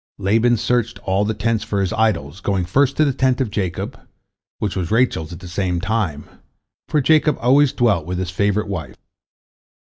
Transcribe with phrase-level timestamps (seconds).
[0.31, 3.99] '"Laban searched all the tents for his idols, going first to the tent of Jacob,
[4.57, 6.25] which was Rachel's at the same time,
[6.87, 8.97] for Jacob always dwelt with his favorite wife.